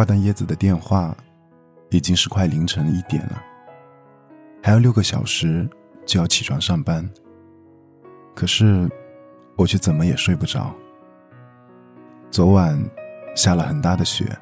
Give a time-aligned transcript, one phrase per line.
[0.00, 1.14] 挂断椰子的电话，
[1.90, 3.42] 已经是快凌晨一点了。
[4.62, 5.68] 还有六个小时
[6.06, 7.06] 就要起床上班，
[8.34, 8.88] 可是
[9.58, 10.74] 我却怎么也睡不着。
[12.30, 12.82] 昨晚
[13.36, 14.34] 下了很大的雪，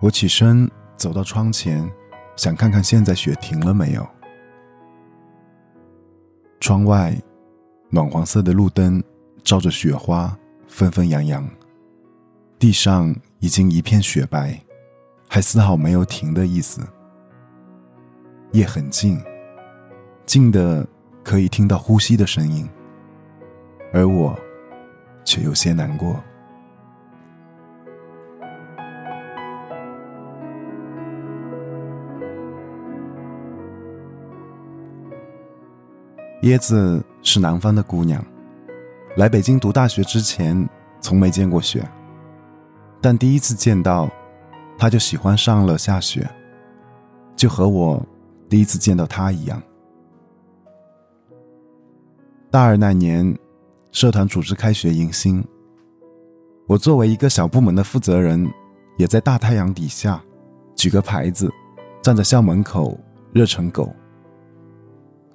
[0.00, 0.66] 我起身
[0.96, 1.86] 走到窗前，
[2.34, 4.08] 想看看现在雪停了没有。
[6.60, 7.14] 窗外
[7.90, 9.04] 暖黄色的路灯
[9.44, 10.34] 照着雪花
[10.66, 11.46] 纷纷扬扬，
[12.60, 14.60] 地上已经一片雪白，
[15.26, 16.82] 还丝毫没有停的意思。
[18.52, 19.18] 夜很静，
[20.26, 20.86] 静的
[21.24, 22.68] 可以听到呼吸的声音，
[23.94, 24.38] 而我
[25.24, 26.22] 却有些难过。
[36.42, 38.22] 椰子是南方的姑娘，
[39.16, 40.68] 来北京读大学之前
[41.00, 41.82] 从没见过雪，
[43.00, 44.10] 但第一次见到，
[44.78, 46.28] 他就喜欢上了下雪，
[47.34, 48.04] 就和我。
[48.48, 49.62] 第一次见到他一样。
[52.50, 53.38] 大二那年，
[53.92, 55.44] 社团组织开学迎新。
[56.66, 58.50] 我作为一个小部门的负责人，
[58.96, 60.20] 也在大太阳底下，
[60.74, 61.48] 举个牌子，
[62.02, 62.98] 站在校门口
[63.32, 63.88] 热成狗。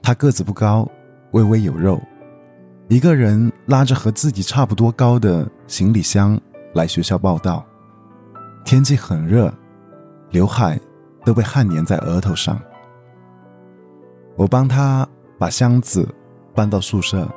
[0.01, 0.85] 他个子不高，
[1.31, 2.01] 微微有肉，
[2.89, 6.37] 一个人拉着和自己差不多高的行李箱
[6.75, 7.65] 来学校报道。
[8.65, 9.51] 天气很热，
[10.29, 10.77] 刘海
[11.23, 12.59] 都被汗粘在额头上。
[14.35, 15.07] 我帮他
[15.39, 16.07] 把箱子
[16.53, 17.27] 搬到宿舍，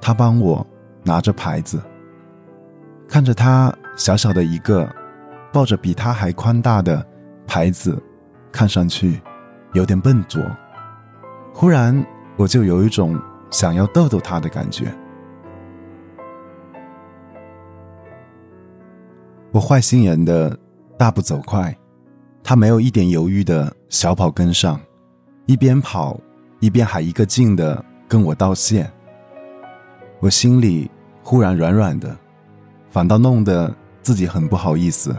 [0.00, 0.66] 他帮我
[1.02, 1.78] 拿着牌子。
[3.06, 4.90] 看着他小小的一个，
[5.52, 7.06] 抱着比他还宽大的
[7.46, 8.02] 牌子，
[8.50, 9.20] 看上去
[9.74, 10.42] 有点笨拙。
[11.52, 12.02] 忽然，
[12.36, 13.20] 我就有一种
[13.50, 14.90] 想要逗逗他的感觉。
[19.52, 20.56] 我坏心眼的
[20.98, 21.76] 大步走快，
[22.42, 24.80] 他没有一点犹豫的小跑跟上，
[25.46, 26.18] 一边跑。
[26.62, 28.86] 一边还一个劲的跟我道谢，
[30.20, 30.90] 我心里
[31.22, 32.14] 忽然软软的，
[32.90, 35.16] 反倒弄得自己很不好意思。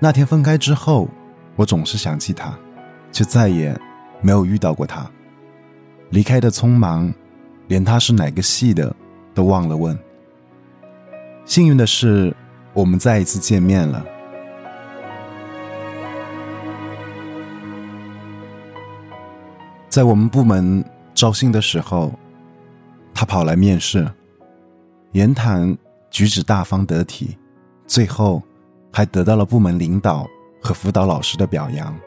[0.00, 1.08] 那天分开之后，
[1.54, 2.52] 我总是想起他，
[3.12, 3.72] 却再也
[4.20, 5.08] 没有遇到过他。
[6.10, 7.14] 离开的匆忙，
[7.68, 8.92] 连他是哪个系的
[9.32, 9.96] 都忘了问。
[11.44, 12.34] 幸运的是，
[12.76, 14.04] 我们再一次见面了。
[19.88, 22.12] 在我们部门招新的时候，
[23.14, 24.06] 他跑来面试，
[25.12, 25.74] 言谈
[26.10, 27.38] 举止大方得体，
[27.86, 28.42] 最后
[28.92, 30.26] 还得到了部门领导
[30.60, 31.98] 和辅导老师的表扬，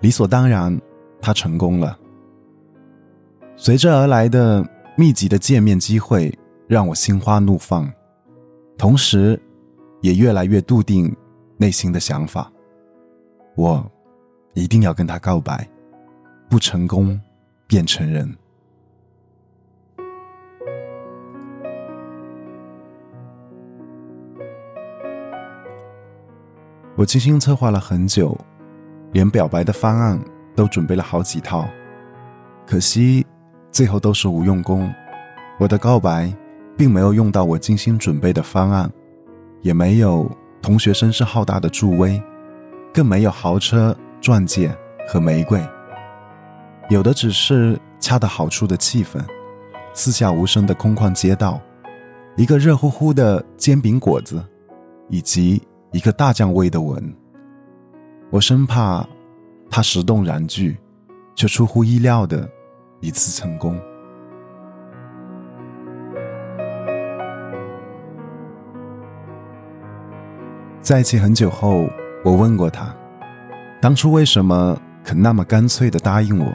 [0.00, 0.76] 理所当然，
[1.20, 1.96] 他成功了。
[3.54, 6.36] 随之而来的密集的见面机会
[6.66, 7.88] 让我心花怒放，
[8.76, 9.40] 同时，
[10.02, 11.10] 也越来越笃定
[11.56, 12.52] 内心的想法：
[13.56, 13.90] 我
[14.52, 15.66] 一定要跟他告白。
[16.50, 17.18] 不成功，
[17.66, 18.30] 便成人。
[26.94, 28.36] 我精心策划了很久，
[29.12, 30.22] 连表白的方案
[30.54, 31.66] 都准备了好几套，
[32.66, 33.26] 可惜
[33.70, 34.92] 最后都是无用功。
[35.58, 36.30] 我的告白
[36.76, 38.92] 并没有用到我精心准备的方案，
[39.62, 40.30] 也没有
[40.60, 42.22] 同学声势浩大的助威，
[42.92, 44.76] 更没有豪车、钻戒
[45.08, 45.60] 和玫瑰。
[46.90, 49.20] 有的只是恰到好处的气氛，
[49.94, 51.60] 四下无声的空旷街道，
[52.36, 54.44] 一个热乎乎的煎饼果子，
[55.08, 55.62] 以及
[55.92, 57.14] 一个大酱味的吻。
[58.30, 59.06] 我生怕
[59.70, 60.76] 他石动燃具，
[61.34, 62.48] 却出乎意料的
[63.00, 63.80] 一次成功。
[70.82, 71.88] 在一起很久后，
[72.24, 72.92] 我问过他，
[73.80, 76.52] 当初为什么肯那么干脆的答应我？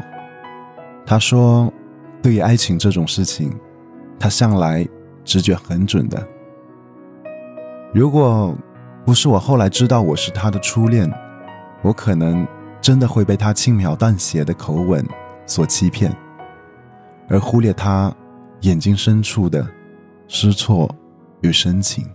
[1.06, 1.72] 他说
[2.22, 3.58] ：“对于爱情这种事情，
[4.20, 4.86] 他向来
[5.24, 6.28] 直觉很准的。
[7.94, 8.54] 如果
[9.06, 11.10] 不是我后来知道我是他的初恋，
[11.82, 12.46] 我可能
[12.82, 15.08] 真的会被他轻描淡写的口吻
[15.46, 16.14] 所欺骗，
[17.30, 18.14] 而忽略他
[18.64, 19.66] 眼睛深处的
[20.28, 20.94] 失措
[21.40, 22.06] 与深情。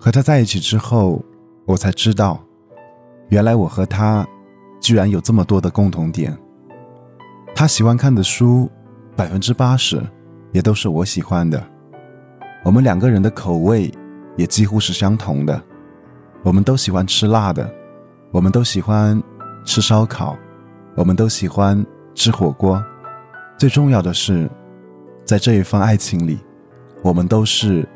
[0.00, 1.22] 和他在一起之后，
[1.66, 2.42] 我才知道，
[3.28, 4.26] 原来我和他。”
[4.80, 6.34] 居然有这么多的共同点。
[7.54, 8.68] 他喜欢看的书，
[9.14, 10.02] 百分之八十
[10.52, 11.62] 也都是我喜欢的。
[12.64, 13.92] 我们两个人的口味
[14.38, 15.62] 也几乎是相同的。
[16.42, 17.70] 我们都喜欢吃辣的，
[18.32, 19.22] 我们都喜欢
[19.66, 20.34] 吃烧烤，
[20.96, 22.82] 我们都喜欢吃火锅。
[23.58, 24.50] 最重要的是，
[25.26, 26.40] 在这一份爱情里，
[27.02, 27.86] 我们都是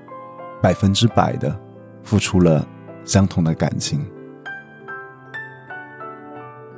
[0.61, 1.59] 百分之百的
[2.05, 2.65] 付出了
[3.05, 4.01] 相同的感情。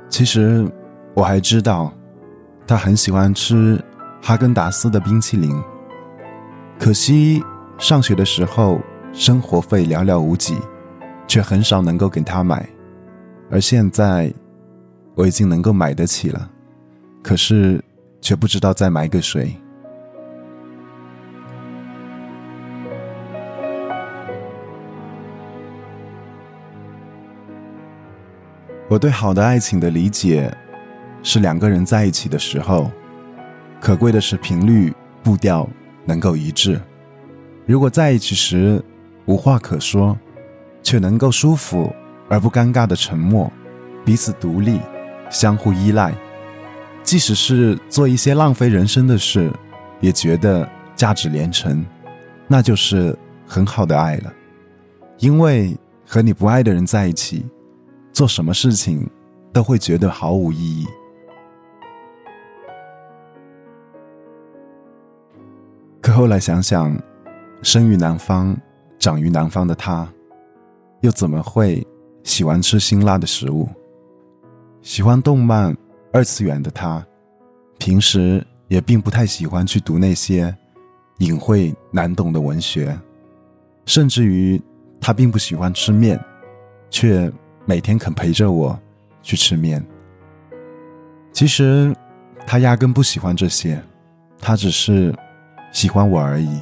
[0.09, 0.65] 其实
[1.13, 1.93] 我还知道，
[2.65, 3.79] 他很喜欢吃
[4.21, 5.55] 哈根达斯的冰淇淋。
[6.79, 7.43] 可惜
[7.77, 8.79] 上学的时候
[9.11, 10.57] 生活费寥寥无几，
[11.27, 12.67] 却很少能够给他买。
[13.51, 14.33] 而现在
[15.15, 16.49] 我已经能够买得起了，
[17.21, 17.83] 可是
[18.21, 19.55] 却不知道再买给谁。
[28.89, 30.49] 我对好的爱情的理解，
[31.21, 32.89] 是两个人在一起的时候，
[33.81, 35.67] 可贵的是频率、步调
[36.05, 36.79] 能够一致。
[37.65, 38.81] 如果在一起时
[39.25, 40.17] 无话可说，
[40.81, 41.93] 却能够舒服
[42.29, 43.51] 而不尴尬的沉默，
[44.05, 44.79] 彼此独立，
[45.29, 46.15] 相互依赖，
[47.03, 49.51] 即使是做一些浪费人生的事，
[49.99, 51.85] 也觉得价值连城，
[52.47, 53.13] 那就是
[53.45, 54.33] 很好的爱了。
[55.17, 55.75] 因为
[56.05, 57.45] 和你不爱的人在一起。
[58.17, 59.07] 做什么事情
[59.53, 60.87] 都会觉得毫无意义。
[66.01, 66.99] 可后来想想，
[67.61, 68.57] 生于南方、
[68.97, 70.11] 长于南方的他，
[71.01, 71.85] 又怎么会
[72.23, 73.69] 喜欢吃辛辣的食物？
[74.81, 75.77] 喜欢动漫、
[76.11, 77.05] 二次元的他，
[77.77, 80.51] 平时也并不太喜欢去读那些
[81.19, 82.99] 隐晦难懂的文学，
[83.85, 84.59] 甚至于
[84.99, 86.19] 他并不喜欢吃面，
[86.89, 87.31] 却。
[87.69, 88.79] 每天肯陪着我
[89.21, 89.85] 去吃面。
[91.33, 91.93] 其实
[92.45, 93.77] 他压根不喜欢这些，
[94.39, 95.13] 他只是
[95.73, 96.61] 喜欢我而已。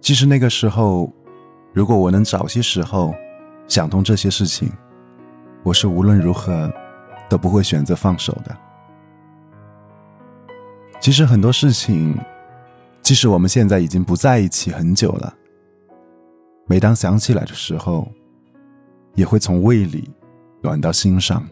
[0.00, 1.08] 其实那个时候，
[1.72, 3.14] 如果我能早些时候
[3.68, 4.68] 想通这些事情，
[5.62, 6.68] 我是无论如何
[7.28, 8.56] 都不会选择放手的。
[11.00, 12.18] 其实很多事情，
[13.02, 15.32] 即使我们现在已经不在一起很久了。
[16.70, 18.08] 每当想起来的时候，
[19.16, 20.08] 也会从胃里
[20.62, 21.44] 暖到心上。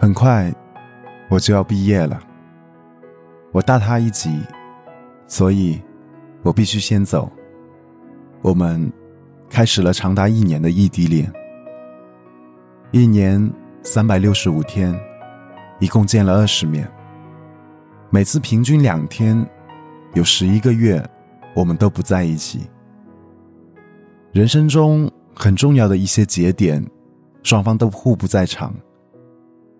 [0.00, 0.50] 很快
[1.28, 2.18] 我就要毕业了，
[3.52, 4.40] 我大他一级，
[5.26, 5.78] 所以
[6.42, 7.30] 我必须先走。
[8.40, 8.90] 我们
[9.50, 11.30] 开始了长达一年的异地恋。
[12.94, 13.52] 一年
[13.82, 14.96] 三百六十五天，
[15.80, 16.88] 一共见了二十面。
[18.08, 19.44] 每次平均两天，
[20.12, 21.04] 有十一个月，
[21.56, 22.60] 我们都不在一起。
[24.30, 26.86] 人生中很重要的一些节点，
[27.42, 28.72] 双方都互不在场。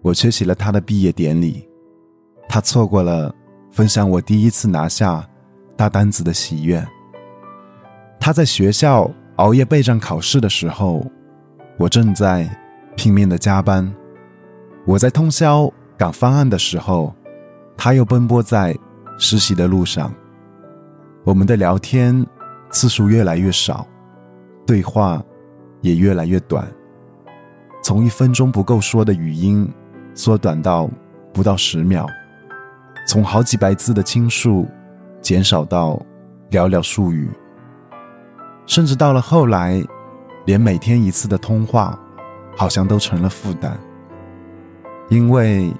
[0.02, 1.64] 我缺席了他的毕业典礼，
[2.49, 3.32] 他错过了
[3.70, 5.25] 分享我第一次拿下
[5.76, 6.84] 大单子的喜悦。
[8.19, 11.06] 他在学校熬夜备战考试的时候，
[11.78, 12.50] 我正在。
[12.96, 13.93] 拼命的加班，
[14.87, 17.14] 我在通宵赶方案的时候，
[17.76, 18.76] 他又奔波在
[19.19, 20.12] 实习的路上。
[21.25, 22.25] 我们的聊天
[22.70, 23.87] 次数越来越少，
[24.67, 25.23] 对话
[25.81, 26.67] 也越来越短，
[27.82, 29.70] 从一分钟不够说的语音
[30.14, 30.88] 缩短到
[31.32, 32.06] 不到十秒，
[33.07, 34.66] 从好几百字的倾诉
[35.21, 36.00] 减少到
[36.50, 37.30] 寥寥数语，
[38.66, 39.83] 甚至到了后来，
[40.47, 41.99] 连每天一次的通话。
[42.56, 43.76] 好像都成了负担，
[45.08, 45.73] 因为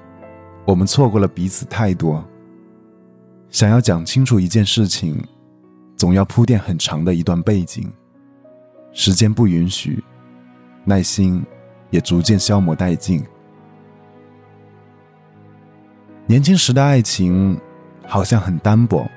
[0.65, 2.23] 我们错过了彼此太多。
[3.49, 5.23] 想要讲清楚一件事情，
[5.95, 7.89] 总要铺垫很长的一段背景，
[8.91, 10.03] 时间不允许，
[10.83, 11.41] 耐心
[11.89, 13.23] 也逐渐消磨殆尽。
[16.27, 17.57] 年轻时的爱情
[18.05, 19.09] 好像很单薄，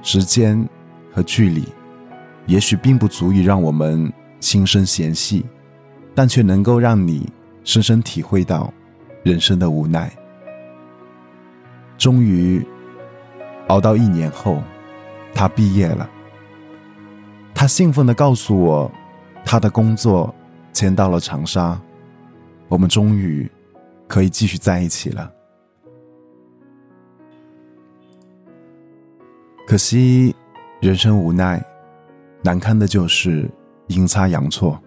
[0.00, 0.66] 时间
[1.12, 1.64] 和距离，
[2.46, 5.44] 也许并不足以让我们心生嫌隙。
[6.18, 7.32] 但却能够让你
[7.62, 8.74] 深深体会到
[9.22, 10.12] 人生的无奈。
[11.96, 12.60] 终于
[13.68, 14.60] 熬到一年后，
[15.32, 16.10] 他毕业了。
[17.54, 18.90] 他兴奋的告诉我，
[19.44, 20.34] 他的工作
[20.72, 21.80] 迁到了长沙，
[22.66, 23.48] 我们终于
[24.08, 25.32] 可以继续在一起了。
[29.68, 30.34] 可惜
[30.80, 31.64] 人生无奈，
[32.42, 33.48] 难堪的就是
[33.86, 34.82] 阴差阳错。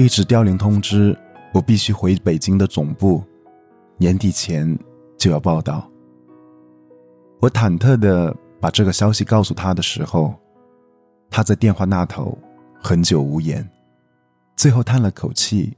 [0.00, 1.14] 一纸凋零通知，
[1.52, 3.22] 我必须回北京的总部，
[3.98, 4.78] 年底前
[5.18, 5.86] 就要报道。
[7.38, 10.34] 我忐忑的把这个消息告诉他的时候，
[11.28, 12.38] 他在电话那头
[12.82, 13.68] 很久无言，
[14.56, 15.76] 最后叹了口气，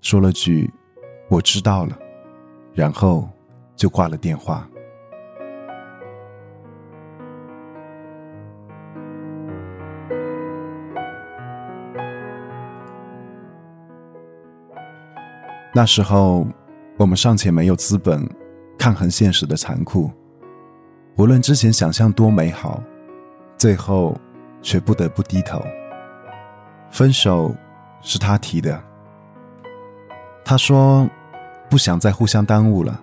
[0.00, 0.72] 说了句
[1.28, 1.98] “我知道了”，
[2.72, 3.28] 然后
[3.74, 4.70] 就挂了电话。
[15.76, 16.46] 那时候，
[16.96, 18.26] 我们尚且没有资本
[18.78, 20.10] 抗衡现实的残酷。
[21.18, 22.82] 无论之前想象多美好，
[23.58, 24.16] 最后
[24.62, 25.62] 却不得不低头。
[26.90, 27.54] 分手
[28.00, 28.82] 是他提的，
[30.46, 31.06] 他说
[31.68, 32.98] 不想再互相耽误了，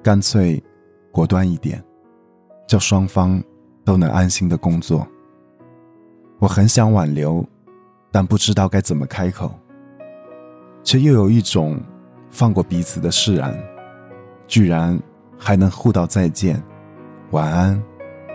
[0.00, 0.62] 干脆
[1.10, 1.82] 果断一点，
[2.68, 3.42] 叫双方
[3.84, 5.04] 都能安心的工作。
[6.38, 7.44] 我很想挽留，
[8.12, 9.52] 但不知道该怎么开口。
[10.82, 11.80] 却又有一种
[12.30, 13.58] 放过彼此的释然，
[14.46, 14.98] 居然
[15.38, 16.62] 还能互道再见、
[17.30, 17.82] 晚安，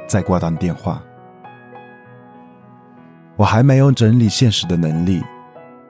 [0.07, 1.01] 再挂断电话。
[3.35, 5.21] 我还没有整理现实的能力，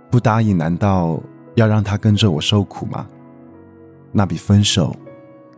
[0.09, 1.19] 不答应难道
[1.55, 3.05] 要让他跟着我受苦吗？
[4.11, 4.95] 那比分手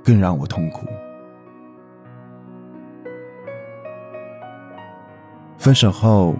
[0.03, 0.85] 更让我痛苦。
[5.57, 6.35] 分手后，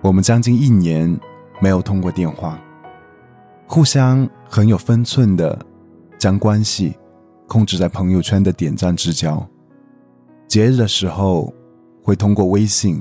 [0.00, 1.18] 我们将近一年
[1.60, 2.58] 没有通过电话。
[3.72, 5.56] 互相很有分寸的
[6.18, 6.92] 将关系
[7.46, 9.48] 控制在朋友圈的点赞之交，
[10.48, 11.54] 节日的时候
[12.02, 13.00] 会通过微信、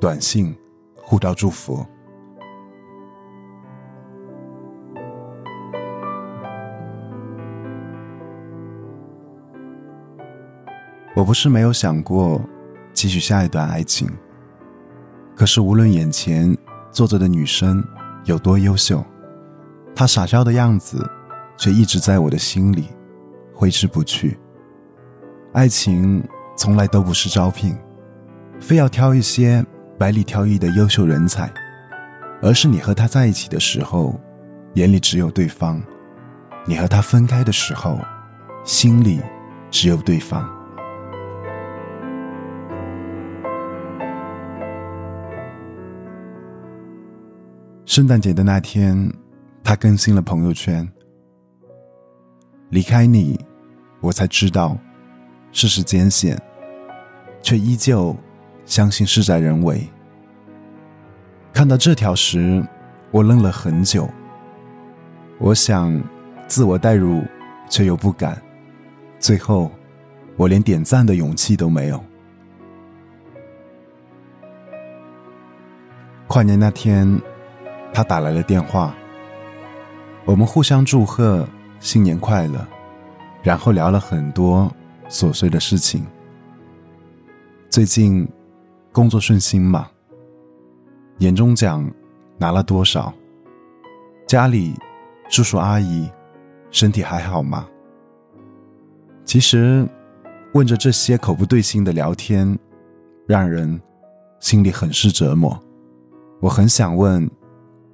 [0.00, 0.54] 短信
[0.94, 1.84] 互道祝福。
[11.16, 12.40] 我不是没有想过
[12.92, 14.08] 继续下一段爱情，
[15.34, 16.56] 可是无论眼前
[16.92, 17.84] 坐着的女生
[18.26, 19.04] 有多优秀。
[19.96, 21.08] 他傻笑的样子，
[21.56, 22.88] 却一直在我的心里
[23.54, 24.36] 挥之不去。
[25.52, 26.22] 爱情
[26.56, 27.76] 从来都不是招聘，
[28.58, 29.64] 非要挑一些
[29.96, 31.48] 百里挑一的优秀人才，
[32.42, 34.18] 而是你和他在一起的时候，
[34.74, 35.80] 眼里只有对方；
[36.66, 38.00] 你和他分开的时候，
[38.64, 39.20] 心里
[39.70, 40.44] 只有对方。
[47.86, 49.08] 圣诞节的那天。
[49.64, 50.86] 他更新了朋友圈。
[52.68, 53.40] 离开你，
[54.00, 54.76] 我才知道
[55.52, 56.38] 世事艰险，
[57.40, 58.14] 却依旧
[58.66, 59.88] 相信事在人为。
[61.52, 62.62] 看到这条时，
[63.10, 64.06] 我愣了很久。
[65.38, 65.98] 我想
[66.46, 67.22] 自我代入，
[67.70, 68.40] 却又不敢。
[69.18, 69.70] 最后，
[70.36, 72.04] 我连点赞的勇气都没有。
[76.26, 77.18] 跨年那天，
[77.92, 78.94] 他打来了电话。
[80.26, 81.46] 我们互相祝贺
[81.80, 82.66] 新年快乐，
[83.42, 84.72] 然后聊了很多
[85.08, 86.02] 琐碎的事情。
[87.68, 88.26] 最近
[88.90, 89.86] 工作顺心吗？
[91.18, 91.88] 年终奖
[92.38, 93.12] 拿了多少？
[94.26, 94.74] 家里
[95.28, 96.10] 叔叔阿姨
[96.70, 97.68] 身体还好吗？
[99.26, 99.86] 其实
[100.54, 102.58] 问着这些口不对心的聊天，
[103.26, 103.78] 让人
[104.40, 105.58] 心里很是折磨。
[106.40, 107.30] 我很想问，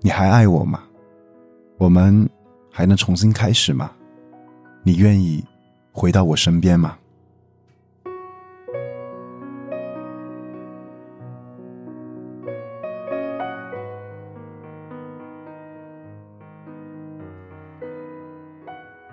[0.00, 0.84] 你还爱我吗？
[1.80, 2.28] 我们
[2.70, 3.90] 还能重新开始吗？
[4.82, 5.42] 你愿意
[5.92, 6.98] 回到我身边吗？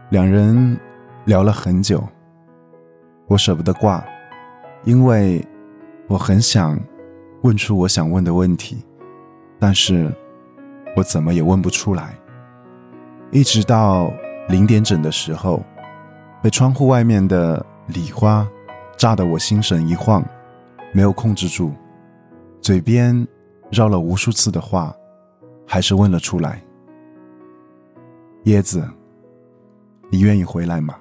[0.10, 0.78] 两人
[1.24, 2.06] 聊了很久，
[3.28, 4.04] 我舍不得挂，
[4.84, 5.42] 因为
[6.08, 6.78] 我很想
[7.44, 8.84] 问出我想问的问题，
[9.58, 10.14] 但是
[10.98, 12.14] 我怎么也问不出来。
[13.32, 14.12] 一直到
[14.48, 15.62] 零点整的时候，
[16.42, 18.48] 被窗户外面的礼花
[18.96, 20.24] 炸得我心神一晃，
[20.94, 21.74] 没有控制住，
[22.62, 23.28] 嘴边
[23.70, 24.96] 绕了无数次的话，
[25.68, 26.64] 还是问了出来
[28.46, 28.88] ：“椰子，
[30.10, 30.96] 你愿意回来吗？”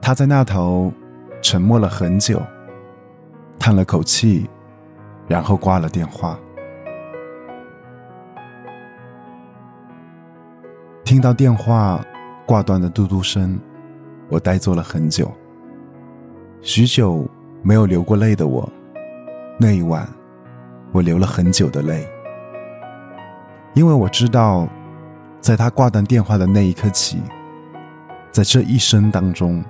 [0.00, 0.92] 他在那头
[1.42, 2.40] 沉默了很久，
[3.58, 4.48] 叹了口气，
[5.26, 6.38] 然后挂了电话。
[11.08, 12.04] 听到电话
[12.44, 13.58] 挂断的嘟嘟声，
[14.28, 15.32] 我呆坐了很久。
[16.60, 17.26] 许久
[17.62, 18.70] 没有流过泪的我，
[19.58, 20.06] 那一晚，
[20.92, 22.06] 我流了很久的泪，
[23.72, 24.68] 因为我知道，
[25.40, 27.22] 在他挂断电话的那一刻起，
[28.30, 29.64] 在这一生当中，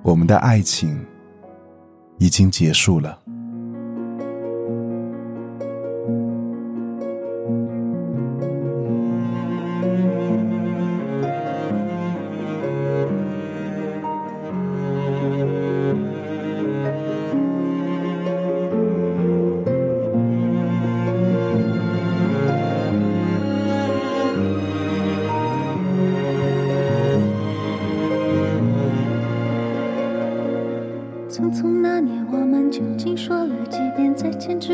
[0.00, 0.98] 我们的爱情
[2.16, 3.18] 已经结束了。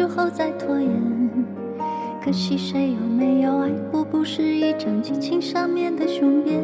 [0.05, 0.91] 之后再拖延？
[2.23, 4.05] 可惜谁又没有爱过？
[4.05, 6.63] 不是一张激情上面的雄辩。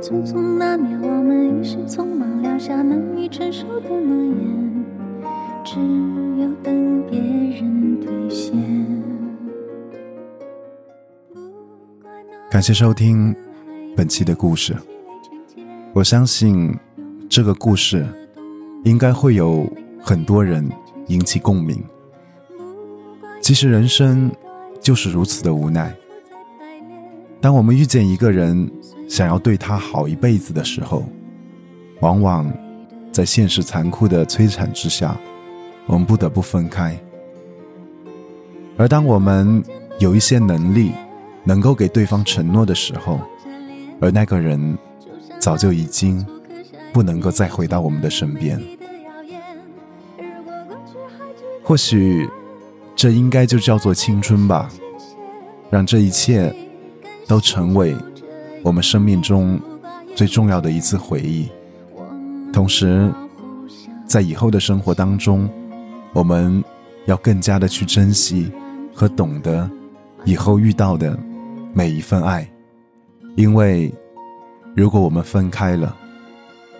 [0.00, 4.84] 匆匆那年，我们一时匆忙，撂下难以承受的诺言，
[5.62, 5.78] 只
[6.40, 8.56] 有等别人兑现。
[12.50, 13.36] 感谢收听
[13.94, 14.74] 本期的故事。
[15.92, 16.74] 我相信
[17.28, 18.06] 这个故事
[18.84, 20.66] 应该会有很多人
[21.08, 21.84] 引起共鸣。
[23.44, 24.32] 其实人生
[24.80, 25.94] 就是如此的无奈。
[27.42, 28.70] 当我们遇见一个人，
[29.06, 31.04] 想要对他好一辈子的时候，
[32.00, 32.50] 往往
[33.12, 35.14] 在现实残酷的摧残之下，
[35.84, 36.98] 我们不得不分开。
[38.78, 39.62] 而当我们
[39.98, 40.92] 有一些能力，
[41.44, 43.20] 能够给对方承诺的时候，
[44.00, 44.78] 而那个人。
[45.40, 46.24] 早就已经
[46.90, 48.58] 不能够再回到我们的身边。
[51.62, 52.26] 或许，
[53.04, 54.66] 这应该就叫做青春吧，
[55.68, 56.50] 让这一切
[57.28, 57.94] 都成为
[58.62, 59.60] 我们生命中
[60.16, 61.46] 最重要的一次回忆。
[62.50, 63.12] 同时，
[64.06, 65.46] 在以后的生活当中，
[66.14, 66.64] 我们
[67.04, 68.50] 要更加的去珍惜
[68.94, 69.70] 和懂得
[70.24, 71.14] 以后遇到的
[71.74, 72.50] 每一份爱，
[73.36, 73.92] 因为。
[74.74, 75.94] 如果我们分开了，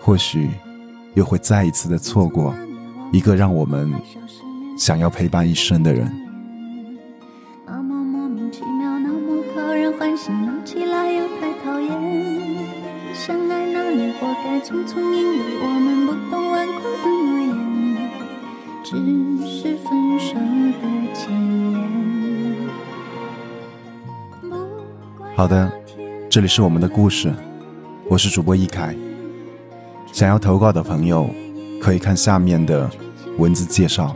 [0.01, 0.49] 或许
[1.13, 2.51] 又会再一次的错过
[3.13, 3.93] 一个让我们
[4.77, 6.11] 想要陪伴一生的人。
[25.35, 25.71] 好的，
[26.29, 27.33] 这里是我们的故事，
[28.09, 28.95] 我是主播一凯，
[30.11, 31.29] 想要投稿的朋友
[31.81, 32.89] 可以看下面的
[33.37, 34.15] 文字介绍。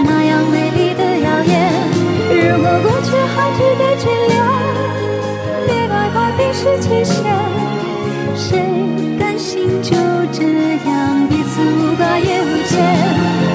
[3.57, 4.33] 值得眷恋，
[5.67, 7.15] 别太快冰释前嫌。
[8.35, 8.47] 谁
[9.19, 9.89] 甘心就
[10.31, 10.43] 这
[10.87, 10.89] 样
[11.29, 12.73] 彼此无挂也无牵？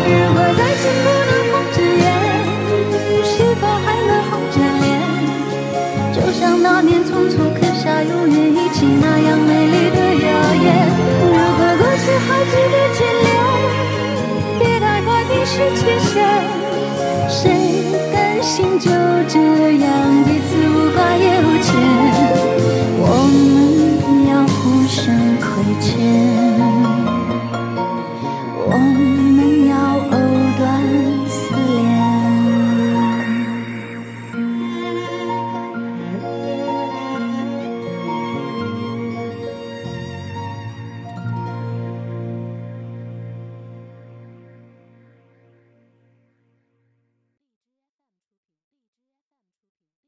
[0.09, 2.05] 如果再见不能红着眼，
[3.25, 4.87] 是否还能红着脸？
[6.15, 10.29] 就像那年匆促刻下永远一起那样美丽的谣
[10.65, 10.67] 言。
[11.21, 13.27] 如果过去还值得眷恋。
[15.49, 16.15] 是期限，
[17.29, 17.41] 谁
[18.13, 18.16] 甘
[18.47, 18.89] 心就
[19.29, 20.36] 这样。